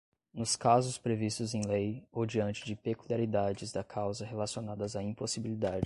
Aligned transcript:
Nos 0.33 0.55
casos 0.55 0.97
previstos 0.97 1.53
em 1.53 1.61
lei 1.63 2.03
ou 2.11 2.25
diante 2.25 2.65
de 2.65 2.75
peculiaridades 2.75 3.71
da 3.71 3.83
causa 3.83 4.25
relacionadas 4.25 4.95
à 4.95 5.03
impossibilidade 5.03 5.79